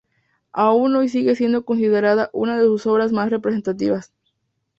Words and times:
Aún 0.53 0.95
hoy 0.95 1.09
sigue 1.09 1.35
siendo 1.35 1.63
considerada 1.63 2.31
una 2.33 2.57
de 2.57 2.65
sus 2.65 2.87
obras 2.87 3.11
más 3.11 3.29
representativas. 3.29 4.11